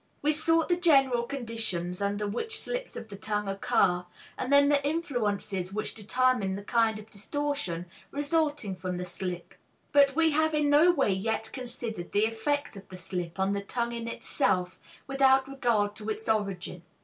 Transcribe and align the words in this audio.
We 0.23 0.31
sought 0.31 0.67
the 0.67 0.77
general 0.79 1.21
conditions 1.21 2.01
under 2.01 2.25
which 2.25 2.59
slips 2.59 2.95
of 2.95 3.09
the 3.09 3.15
tongue 3.15 3.47
occur, 3.47 4.03
and 4.35 4.51
then 4.51 4.67
the 4.67 4.83
influences 4.83 5.71
which 5.71 5.93
determine 5.93 6.55
the 6.55 6.63
kind 6.63 6.97
of 6.97 7.11
distortion 7.11 7.85
resulting 8.09 8.75
from 8.75 8.97
the 8.97 9.05
slip, 9.05 9.53
but 9.91 10.15
we 10.15 10.31
have 10.31 10.55
in 10.55 10.71
no 10.71 10.91
way 10.91 11.11
yet 11.13 11.51
considered 11.53 12.13
the 12.13 12.25
effect 12.25 12.75
of 12.75 12.89
the 12.89 12.97
slip 12.97 13.39
of 13.39 13.53
the 13.53 13.61
tongue 13.61 13.93
in 13.93 14.07
itself, 14.07 14.79
without 15.05 15.47
regard 15.47 15.95
to 15.97 16.09
its 16.09 16.27
origin. 16.27 16.81